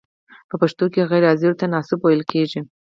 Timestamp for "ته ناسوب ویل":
1.59-2.21